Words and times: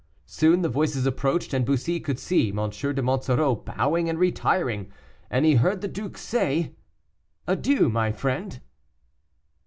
Soon 0.25 0.63
the 0.63 0.67
voices 0.67 1.05
approached, 1.05 1.53
and 1.53 1.63
Bussy 1.63 1.99
could 1.99 2.17
see 2.17 2.49
M. 2.49 2.71
de 2.71 3.01
Monsoreau 3.03 3.55
bowing 3.57 4.09
and 4.09 4.17
retiring, 4.17 4.91
and 5.29 5.45
he 5.45 5.53
heard 5.53 5.81
the 5.81 5.87
duke 5.87 6.17
say: 6.17 6.73
"Adieu, 7.47 7.87
my 7.87 8.11
friend." 8.11 8.61